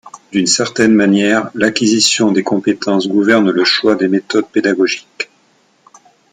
D’une 0.31 0.47
certaine 0.47 0.95
manière, 0.95 1.51
l’acquisition 1.53 2.31
des 2.31 2.41
compétences 2.41 3.07
gouverne 3.07 3.51
le 3.51 3.63
choix 3.63 3.93
des 3.93 4.07
méthodes 4.07 4.49
pédagogiques. 4.49 5.29